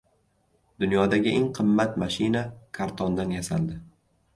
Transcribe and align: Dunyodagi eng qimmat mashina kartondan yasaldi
Dunyodagi 0.83 1.35
eng 1.41 1.47
qimmat 1.59 1.95
mashina 2.07 2.45
kartondan 2.79 3.41
yasaldi 3.41 3.85